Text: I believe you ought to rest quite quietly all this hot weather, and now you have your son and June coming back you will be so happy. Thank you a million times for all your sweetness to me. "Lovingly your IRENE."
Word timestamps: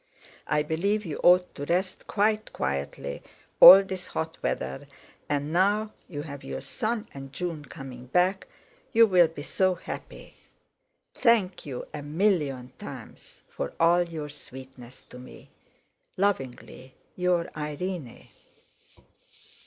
I 0.47 0.63
believe 0.63 1.05
you 1.05 1.19
ought 1.21 1.53
to 1.53 1.65
rest 1.65 2.07
quite 2.07 2.51
quietly 2.53 3.21
all 3.59 3.83
this 3.83 4.07
hot 4.07 4.35
weather, 4.41 4.87
and 5.29 5.53
now 5.53 5.93
you 6.09 6.23
have 6.23 6.43
your 6.43 6.61
son 6.61 7.07
and 7.13 7.31
June 7.31 7.65
coming 7.65 8.07
back 8.07 8.47
you 8.93 9.05
will 9.05 9.27
be 9.27 9.43
so 9.43 9.75
happy. 9.75 10.33
Thank 11.13 11.67
you 11.67 11.85
a 11.93 12.01
million 12.01 12.73
times 12.79 13.43
for 13.47 13.73
all 13.79 14.01
your 14.01 14.29
sweetness 14.29 15.03
to 15.03 15.19
me. 15.19 15.51
"Lovingly 16.17 16.95
your 17.15 17.51
IRENE." 17.55 18.29